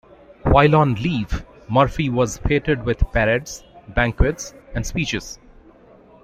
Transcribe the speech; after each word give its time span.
While 0.41 0.73
on 0.77 0.95
leave, 0.95 1.45
Murphy 1.69 2.09
was 2.09 2.39
feted 2.39 2.85
with 2.87 3.11
parades, 3.11 3.63
banquets, 3.93 4.55
and 4.73 4.83
speeches. 4.83 5.37